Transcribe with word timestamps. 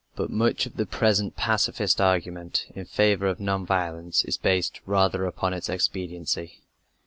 But 0.15 0.31
much 0.31 0.65
of 0.65 0.77
the 0.77 0.87
present 0.87 1.35
pacifist 1.35 2.01
argument 2.01 2.65
in 2.73 2.85
favor 2.85 3.27
of 3.27 3.39
non 3.39 3.67
violence 3.67 4.25
is 4.25 4.35
based 4.35 4.81
rather 4.87 5.25
upon 5.25 5.53
its 5.53 5.69
expediency. 5.69 6.63